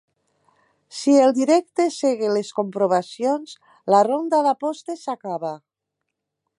[0.99, 3.55] Si el directe cega les comprovacions,
[3.95, 5.55] la ronda d'apostes s'acaba.